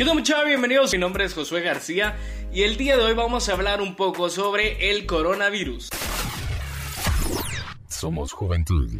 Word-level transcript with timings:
¿Qué 0.00 0.06
tal 0.06 0.14
muchachos? 0.14 0.46
Bienvenidos, 0.46 0.92
mi 0.94 0.98
nombre 0.98 1.26
es 1.26 1.34
Josué 1.34 1.60
García 1.60 2.16
y 2.50 2.62
el 2.62 2.78
día 2.78 2.96
de 2.96 3.02
hoy 3.02 3.12
vamos 3.12 3.50
a 3.50 3.52
hablar 3.52 3.82
un 3.82 3.96
poco 3.96 4.30
sobre 4.30 4.88
el 4.88 5.04
coronavirus. 5.04 5.90
Somos 7.86 8.32
juventud. 8.32 8.90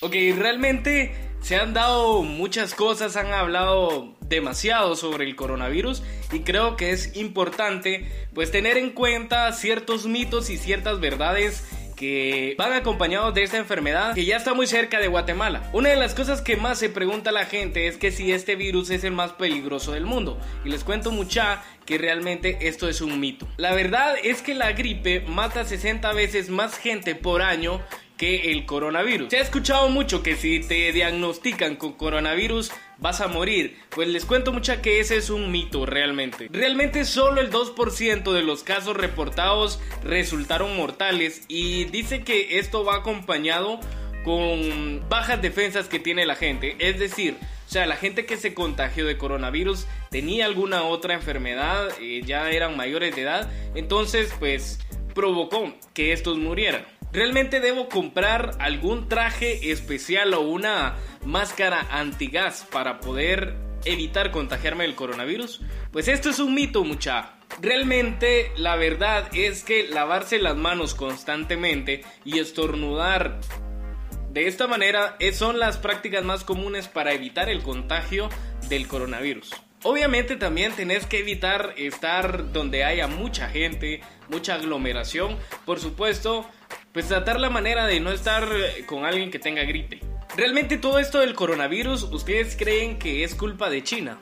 Ok, 0.00 0.14
realmente 0.38 1.14
se 1.42 1.56
han 1.56 1.74
dado 1.74 2.22
muchas 2.22 2.74
cosas, 2.74 3.16
han 3.16 3.30
hablado 3.34 4.16
demasiado 4.22 4.96
sobre 4.96 5.26
el 5.26 5.36
coronavirus 5.36 6.02
y 6.32 6.40
creo 6.40 6.78
que 6.78 6.92
es 6.92 7.14
importante 7.14 8.10
pues 8.32 8.50
tener 8.50 8.78
en 8.78 8.92
cuenta 8.92 9.52
ciertos 9.52 10.06
mitos 10.06 10.48
y 10.48 10.56
ciertas 10.56 10.98
verdades 10.98 11.62
que 12.02 12.56
van 12.58 12.72
acompañados 12.72 13.32
de 13.32 13.44
esta 13.44 13.58
enfermedad 13.58 14.12
que 14.12 14.24
ya 14.24 14.36
está 14.36 14.54
muy 14.54 14.66
cerca 14.66 14.98
de 14.98 15.06
Guatemala. 15.06 15.70
Una 15.72 15.90
de 15.90 15.94
las 15.94 16.14
cosas 16.14 16.40
que 16.40 16.56
más 16.56 16.80
se 16.80 16.88
pregunta 16.88 17.30
la 17.30 17.44
gente 17.44 17.86
es 17.86 17.96
que 17.96 18.10
si 18.10 18.32
este 18.32 18.56
virus 18.56 18.90
es 18.90 19.04
el 19.04 19.12
más 19.12 19.34
peligroso 19.34 19.92
del 19.92 20.04
mundo. 20.04 20.36
Y 20.64 20.70
les 20.70 20.82
cuento 20.82 21.12
mucha 21.12 21.62
que 21.86 21.98
realmente 21.98 22.58
esto 22.62 22.88
es 22.88 23.02
un 23.02 23.20
mito. 23.20 23.46
La 23.56 23.72
verdad 23.72 24.16
es 24.20 24.42
que 24.42 24.54
la 24.54 24.72
gripe 24.72 25.20
mata 25.20 25.64
60 25.64 26.12
veces 26.12 26.50
más 26.50 26.76
gente 26.76 27.14
por 27.14 27.40
año 27.40 27.80
que 28.22 28.52
el 28.52 28.66
coronavirus. 28.66 29.30
Se 29.30 29.38
ha 29.38 29.42
escuchado 29.42 29.88
mucho 29.88 30.22
que 30.22 30.36
si 30.36 30.60
te 30.60 30.92
diagnostican 30.92 31.74
con 31.74 31.94
coronavirus 31.94 32.70
vas 32.98 33.20
a 33.20 33.26
morir. 33.26 33.80
Pues 33.90 34.06
les 34.06 34.24
cuento 34.24 34.52
mucha 34.52 34.80
que 34.80 35.00
ese 35.00 35.16
es 35.16 35.28
un 35.28 35.50
mito 35.50 35.86
realmente. 35.86 36.48
Realmente 36.52 37.04
solo 37.04 37.40
el 37.40 37.50
2% 37.50 38.32
de 38.32 38.42
los 38.42 38.62
casos 38.62 38.96
reportados 38.96 39.80
resultaron 40.04 40.76
mortales 40.76 41.42
y 41.48 41.86
dice 41.86 42.22
que 42.22 42.60
esto 42.60 42.84
va 42.84 42.98
acompañado 42.98 43.80
con 44.22 45.04
bajas 45.08 45.42
defensas 45.42 45.88
que 45.88 45.98
tiene 45.98 46.24
la 46.24 46.36
gente. 46.36 46.76
Es 46.78 47.00
decir, 47.00 47.36
o 47.66 47.70
sea, 47.72 47.86
la 47.86 47.96
gente 47.96 48.24
que 48.24 48.36
se 48.36 48.54
contagió 48.54 49.04
de 49.04 49.18
coronavirus 49.18 49.88
tenía 50.10 50.46
alguna 50.46 50.84
otra 50.84 51.14
enfermedad, 51.14 51.88
eh, 52.00 52.22
ya 52.24 52.48
eran 52.52 52.76
mayores 52.76 53.16
de 53.16 53.22
edad, 53.22 53.50
entonces 53.74 54.32
pues 54.38 54.78
provocó 55.12 55.74
que 55.92 56.12
estos 56.12 56.38
murieran. 56.38 56.84
¿Realmente 57.12 57.60
debo 57.60 57.90
comprar 57.90 58.56
algún 58.58 59.06
traje 59.06 59.70
especial 59.70 60.32
o 60.32 60.40
una 60.40 60.96
máscara 61.26 61.86
antigas 61.90 62.66
para 62.72 63.00
poder 63.00 63.54
evitar 63.84 64.30
contagiarme 64.30 64.84
del 64.84 64.94
coronavirus? 64.94 65.60
Pues 65.90 66.08
esto 66.08 66.30
es 66.30 66.38
un 66.38 66.54
mito, 66.54 66.84
mucha. 66.84 67.34
Realmente 67.60 68.50
la 68.56 68.76
verdad 68.76 69.28
es 69.34 69.62
que 69.62 69.86
lavarse 69.88 70.38
las 70.38 70.56
manos 70.56 70.94
constantemente 70.94 72.02
y 72.24 72.38
estornudar 72.38 73.40
de 74.30 74.46
esta 74.46 74.66
manera 74.66 75.18
son 75.34 75.58
las 75.58 75.76
prácticas 75.76 76.24
más 76.24 76.44
comunes 76.44 76.88
para 76.88 77.12
evitar 77.12 77.50
el 77.50 77.62
contagio 77.62 78.30
del 78.70 78.88
coronavirus. 78.88 79.50
Obviamente 79.84 80.36
también 80.36 80.72
tenés 80.72 81.06
que 81.06 81.18
evitar 81.18 81.74
estar 81.76 82.52
donde 82.52 82.84
haya 82.84 83.08
mucha 83.08 83.48
gente, 83.48 84.00
mucha 84.28 84.54
aglomeración. 84.54 85.36
Por 85.66 85.80
supuesto, 85.80 86.48
pues 86.92 87.08
tratar 87.08 87.40
la 87.40 87.50
manera 87.50 87.86
de 87.86 88.00
no 88.00 88.12
estar 88.12 88.48
eh, 88.52 88.84
con 88.86 89.04
alguien 89.04 89.30
que 89.30 89.38
tenga 89.38 89.62
gripe. 89.64 90.00
¿Realmente 90.36 90.78
todo 90.78 90.98
esto 90.98 91.20
del 91.20 91.34
coronavirus 91.34 92.04
ustedes 92.04 92.56
creen 92.56 92.98
que 92.98 93.24
es 93.24 93.34
culpa 93.34 93.70
de 93.70 93.82
China? 93.82 94.18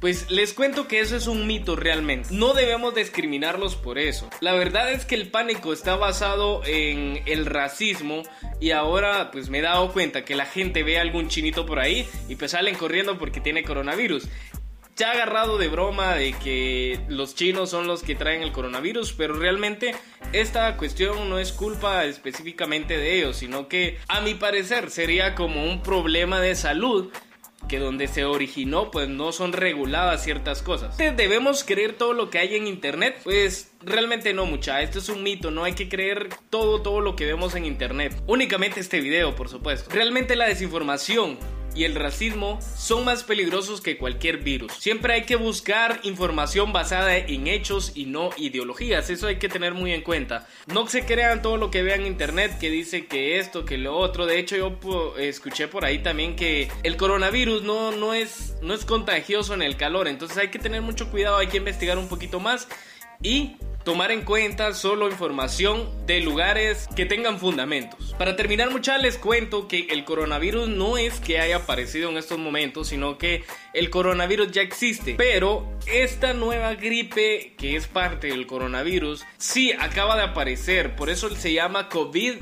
Pues 0.00 0.30
les 0.30 0.52
cuento 0.52 0.86
que 0.86 1.00
eso 1.00 1.16
es 1.16 1.26
un 1.26 1.46
mito 1.46 1.76
realmente. 1.76 2.28
No 2.30 2.52
debemos 2.52 2.94
discriminarlos 2.94 3.74
por 3.74 3.98
eso. 3.98 4.28
La 4.40 4.52
verdad 4.52 4.92
es 4.92 5.06
que 5.06 5.14
el 5.14 5.30
pánico 5.30 5.72
está 5.72 5.96
basado 5.96 6.62
en 6.66 7.22
el 7.24 7.46
racismo 7.46 8.22
y 8.60 8.72
ahora 8.72 9.30
pues 9.30 9.48
me 9.48 9.60
he 9.60 9.62
dado 9.62 9.92
cuenta 9.92 10.24
que 10.24 10.34
la 10.36 10.44
gente 10.44 10.82
ve 10.82 10.98
a 10.98 11.02
algún 11.02 11.28
chinito 11.28 11.64
por 11.64 11.78
ahí 11.78 12.06
y 12.28 12.36
pues 12.36 12.50
salen 12.50 12.74
corriendo 12.74 13.18
porque 13.18 13.40
tiene 13.40 13.64
coronavirus 13.64 14.28
se 14.94 15.04
ha 15.04 15.10
agarrado 15.10 15.58
de 15.58 15.68
broma 15.68 16.14
de 16.14 16.32
que 16.34 17.00
los 17.08 17.34
chinos 17.34 17.70
son 17.70 17.86
los 17.86 18.02
que 18.02 18.14
traen 18.14 18.42
el 18.42 18.52
coronavirus, 18.52 19.12
pero 19.12 19.34
realmente 19.34 19.94
esta 20.40 20.76
cuestión 20.76 21.28
no 21.30 21.38
es 21.38 21.52
culpa 21.52 22.04
específicamente 22.04 22.96
de 22.96 23.18
ellos, 23.18 23.36
sino 23.36 23.68
que 23.68 23.98
a 24.08 24.20
mi 24.20 24.34
parecer 24.34 24.90
sería 24.90 25.34
como 25.34 25.64
un 25.64 25.82
problema 25.82 26.40
de 26.40 26.54
salud 26.54 27.10
que 27.68 27.78
donde 27.78 28.08
se 28.08 28.24
originó 28.24 28.90
pues 28.90 29.08
no 29.08 29.32
son 29.32 29.52
reguladas 29.52 30.22
ciertas 30.22 30.60
cosas. 30.62 30.96
¿Debemos 30.98 31.64
creer 31.64 31.94
todo 31.94 32.12
lo 32.12 32.30
que 32.30 32.38
hay 32.38 32.56
en 32.56 32.66
internet? 32.66 33.20
Pues 33.24 33.72
realmente 33.80 34.34
no 34.34 34.44
mucha, 34.44 34.82
esto 34.82 34.98
es 34.98 35.08
un 35.08 35.22
mito, 35.22 35.50
no 35.50 35.64
hay 35.64 35.74
que 35.74 35.88
creer 35.88 36.28
todo 36.50 36.82
todo 36.82 37.00
lo 37.00 37.16
que 37.16 37.26
vemos 37.26 37.54
en 37.54 37.64
internet. 37.64 38.20
Únicamente 38.26 38.80
este 38.80 39.00
video, 39.00 39.34
por 39.34 39.48
supuesto. 39.48 39.88
Realmente 39.90 40.36
la 40.36 40.46
desinformación 40.46 41.38
y 41.74 41.84
el 41.84 41.94
racismo 41.94 42.58
son 42.76 43.04
más 43.04 43.24
peligrosos 43.24 43.80
que 43.80 43.98
cualquier 43.98 44.38
virus. 44.38 44.72
Siempre 44.78 45.14
hay 45.14 45.22
que 45.22 45.36
buscar 45.36 46.00
información 46.02 46.72
basada 46.72 47.16
en 47.16 47.46
hechos 47.46 47.92
y 47.94 48.06
no 48.06 48.30
ideologías, 48.36 49.10
eso 49.10 49.26
hay 49.26 49.36
que 49.36 49.48
tener 49.48 49.74
muy 49.74 49.92
en 49.92 50.02
cuenta. 50.02 50.46
No 50.66 50.86
se 50.86 51.04
crean 51.04 51.42
todo 51.42 51.56
lo 51.56 51.70
que 51.70 51.82
vean 51.82 52.02
en 52.02 52.06
internet 52.06 52.58
que 52.58 52.70
dice 52.70 53.06
que 53.06 53.38
esto, 53.38 53.64
que 53.64 53.78
lo 53.78 53.96
otro. 53.96 54.26
De 54.26 54.38
hecho, 54.38 54.56
yo 54.56 55.16
escuché 55.18 55.68
por 55.68 55.84
ahí 55.84 55.98
también 55.98 56.36
que 56.36 56.70
el 56.82 56.96
coronavirus 56.96 57.62
no, 57.62 57.92
no, 57.92 58.14
es, 58.14 58.54
no 58.62 58.74
es 58.74 58.84
contagioso 58.84 59.54
en 59.54 59.62
el 59.62 59.76
calor, 59.76 60.08
entonces 60.08 60.38
hay 60.38 60.48
que 60.48 60.58
tener 60.58 60.82
mucho 60.82 61.10
cuidado, 61.10 61.36
hay 61.38 61.48
que 61.48 61.58
investigar 61.58 61.98
un 61.98 62.08
poquito 62.08 62.40
más 62.40 62.68
y 63.22 63.56
tomar 63.84 64.10
en 64.10 64.22
cuenta 64.22 64.72
solo 64.72 65.10
información 65.10 65.88
de 66.06 66.20
lugares 66.20 66.88
que 66.96 67.06
tengan 67.06 67.38
fundamentos. 67.38 68.14
Para 68.18 68.34
terminar 68.34 68.70
muchachos 68.70 69.02
les 69.02 69.18
cuento 69.18 69.68
que 69.68 69.86
el 69.90 70.04
coronavirus 70.04 70.68
no 70.68 70.96
es 70.96 71.20
que 71.20 71.38
haya 71.38 71.56
aparecido 71.56 72.10
en 72.10 72.16
estos 72.16 72.38
momentos, 72.38 72.88
sino 72.88 73.18
que 73.18 73.44
el 73.72 73.90
coronavirus 73.90 74.50
ya 74.52 74.62
existe, 74.62 75.14
pero 75.16 75.68
esta 75.86 76.32
nueva 76.32 76.74
gripe 76.74 77.54
que 77.58 77.76
es 77.76 77.86
parte 77.86 78.28
del 78.28 78.46
coronavirus 78.46 79.24
sí 79.38 79.72
acaba 79.72 80.16
de 80.16 80.22
aparecer, 80.22 80.96
por 80.96 81.10
eso 81.10 81.34
se 81.34 81.52
llama 81.52 81.88
COVID 81.88 82.34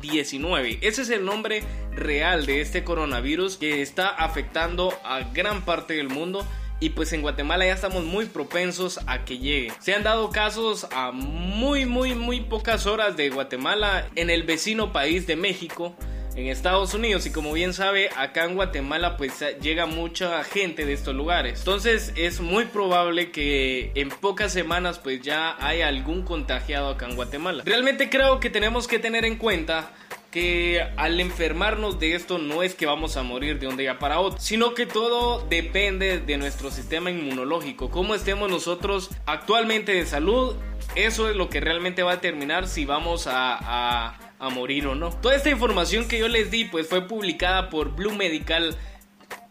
19. 0.00 0.78
Ese 0.82 1.02
es 1.02 1.10
el 1.10 1.24
nombre 1.24 1.62
real 1.92 2.44
de 2.46 2.60
este 2.60 2.84
coronavirus 2.84 3.56
que 3.56 3.80
está 3.80 4.08
afectando 4.08 4.92
a 5.04 5.20
gran 5.32 5.64
parte 5.64 5.94
del 5.94 6.08
mundo 6.08 6.46
y 6.80 6.90
pues 6.90 7.12
en 7.12 7.22
Guatemala 7.22 7.66
ya 7.66 7.72
estamos 7.72 8.04
muy 8.04 8.26
propensos 8.26 9.00
a 9.06 9.24
que 9.24 9.38
llegue. 9.38 9.72
Se 9.80 9.94
han 9.94 10.02
dado 10.02 10.30
casos 10.30 10.86
a 10.92 11.12
muy 11.12 11.86
muy 11.86 12.14
muy 12.14 12.40
pocas 12.40 12.86
horas 12.86 13.16
de 13.16 13.30
Guatemala 13.30 14.08
en 14.16 14.30
el 14.30 14.42
vecino 14.42 14.92
país 14.92 15.26
de 15.26 15.36
México 15.36 15.94
en 16.36 16.48
Estados 16.48 16.94
Unidos. 16.94 17.26
Y 17.26 17.30
como 17.30 17.52
bien 17.52 17.72
sabe 17.72 18.10
acá 18.16 18.44
en 18.44 18.54
Guatemala 18.54 19.16
pues 19.16 19.44
llega 19.60 19.86
mucha 19.86 20.42
gente 20.44 20.84
de 20.84 20.92
estos 20.92 21.14
lugares. 21.14 21.60
Entonces 21.60 22.12
es 22.16 22.40
muy 22.40 22.64
probable 22.66 23.30
que 23.30 23.92
en 23.94 24.08
pocas 24.08 24.52
semanas 24.52 24.98
pues 24.98 25.22
ya 25.22 25.56
haya 25.64 25.88
algún 25.88 26.22
contagiado 26.22 26.88
acá 26.88 27.06
en 27.06 27.16
Guatemala. 27.16 27.62
Realmente 27.64 28.10
creo 28.10 28.40
que 28.40 28.50
tenemos 28.50 28.88
que 28.88 28.98
tener 28.98 29.24
en 29.24 29.36
cuenta 29.36 29.92
que 30.34 30.84
al 30.96 31.20
enfermarnos 31.20 32.00
de 32.00 32.16
esto 32.16 32.38
no 32.38 32.64
es 32.64 32.74
que 32.74 32.86
vamos 32.86 33.16
a 33.16 33.22
morir 33.22 33.60
de 33.60 33.68
un 33.68 33.76
día 33.76 34.00
para 34.00 34.18
otro, 34.18 34.40
sino 34.40 34.74
que 34.74 34.84
todo 34.84 35.46
depende 35.48 36.18
de 36.18 36.38
nuestro 36.38 36.72
sistema 36.72 37.08
inmunológico, 37.12 37.88
cómo 37.88 38.16
estemos 38.16 38.50
nosotros 38.50 39.10
actualmente 39.26 39.92
de 39.92 40.04
salud, 40.06 40.56
eso 40.96 41.30
es 41.30 41.36
lo 41.36 41.48
que 41.48 41.60
realmente 41.60 42.02
va 42.02 42.10
a 42.10 42.14
determinar 42.16 42.66
si 42.66 42.84
vamos 42.84 43.28
a, 43.28 44.18
a 44.40 44.50
morir 44.50 44.88
o 44.88 44.96
no. 44.96 45.10
Toda 45.10 45.36
esta 45.36 45.50
información 45.50 46.08
que 46.08 46.18
yo 46.18 46.26
les 46.26 46.50
di 46.50 46.64
pues 46.64 46.88
fue 46.88 47.06
publicada 47.06 47.70
por 47.70 47.94
Blue 47.94 48.16
Medical 48.16 48.76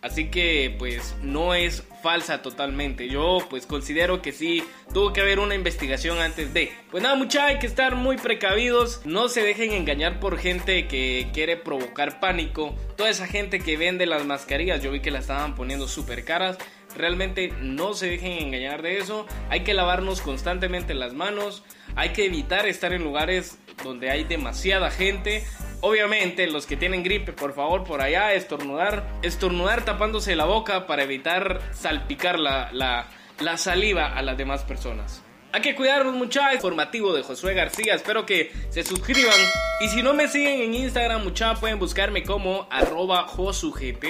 Así 0.03 0.25
que 0.29 0.75
pues 0.77 1.15
no 1.21 1.53
es 1.53 1.81
falsa 2.03 2.41
totalmente. 2.41 3.07
Yo 3.07 3.37
pues 3.49 3.65
considero 3.65 4.21
que 4.21 4.33
sí 4.33 4.61
tuvo 4.93 5.13
que 5.13 5.21
haber 5.21 5.39
una 5.39 5.55
investigación 5.55 6.19
antes 6.19 6.53
de. 6.53 6.73
Pues 6.91 7.01
nada, 7.01 7.15
mucha 7.15 7.45
hay 7.45 7.57
que 7.57 7.67
estar 7.67 7.95
muy 7.95 8.17
precavidos. 8.17 8.99
No 9.05 9.29
se 9.29 9.41
dejen 9.41 9.71
engañar 9.71 10.19
por 10.19 10.37
gente 10.37 10.89
que 10.89 11.29
quiere 11.33 11.55
provocar 11.55 12.19
pánico. 12.19 12.75
Toda 12.97 13.09
esa 13.09 13.27
gente 13.27 13.59
que 13.59 13.77
vende 13.77 14.05
las 14.05 14.25
mascarillas, 14.25 14.83
yo 14.83 14.91
vi 14.91 14.99
que 14.99 15.09
las 15.09 15.21
estaban 15.21 15.55
poniendo 15.55 15.87
súper 15.87 16.25
caras. 16.25 16.57
Realmente 16.97 17.53
no 17.61 17.93
se 17.93 18.07
dejen 18.07 18.33
engañar 18.33 18.81
de 18.81 18.97
eso. 18.97 19.25
Hay 19.49 19.61
que 19.61 19.73
lavarnos 19.73 20.19
constantemente 20.19 20.93
las 20.93 21.13
manos. 21.13 21.63
Hay 21.95 22.09
que 22.09 22.25
evitar 22.25 22.67
estar 22.67 22.91
en 22.91 23.05
lugares 23.05 23.57
donde 23.85 24.11
hay 24.11 24.25
demasiada 24.25 24.91
gente. 24.91 25.45
Obviamente, 25.85 26.47
los 26.47 26.65
que 26.65 26.77
tienen 26.77 27.03
gripe, 27.03 27.33
por 27.33 27.53
favor, 27.53 27.83
por 27.83 27.99
allá, 27.99 28.31
estornudar. 28.31 29.05
Estornudar 29.21 29.83
tapándose 29.83 30.33
la 30.33 30.45
boca 30.45 30.87
para 30.87 31.03
evitar 31.03 31.59
salpicar 31.73 32.39
la, 32.39 32.71
la, 32.71 33.57
saliva 33.57 34.07
a 34.07 34.21
las 34.21 34.37
demás 34.37 34.63
personas. 34.63 35.21
Hay 35.51 35.59
que 35.59 35.75
cuidarnos 35.75 36.13
mucha 36.13 36.53
informativo 36.53 37.13
de 37.13 37.21
Josué 37.21 37.53
García. 37.53 37.95
Espero 37.95 38.25
que 38.25 38.53
se 38.69 38.83
suscriban. 38.83 39.37
Y 39.81 39.89
si 39.89 40.01
no 40.01 40.13
me 40.13 40.29
siguen 40.29 40.61
en 40.61 40.73
Instagram, 40.73 41.21
mucha 41.21 41.53
pueden 41.55 41.79
buscarme 41.79 42.23
como 42.23 42.65
arroba 42.71 43.27
josugp. 43.27 44.05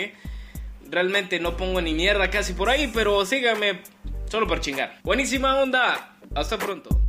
Realmente 0.91 1.39
no 1.39 1.57
pongo 1.57 1.81
ni 1.81 1.95
mierda 1.95 2.29
casi 2.29 2.53
por 2.53 2.69
ahí, 2.69 2.91
pero 2.93 3.25
síganme 3.25 3.81
solo 4.29 4.45
por 4.45 4.59
chingar. 4.61 4.99
Buenísima 5.01 5.57
onda. 5.57 6.17
Hasta 6.35 6.55
pronto. 6.59 7.01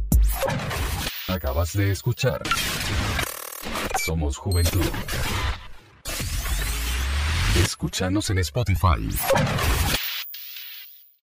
Acabas 1.28 1.74
de 1.76 1.90
escuchar 1.90 2.40
somos 4.04 4.36
Juventud. 4.36 4.84
Escúchanos 7.56 8.28
en 8.28 8.38
Spotify. 8.38 9.08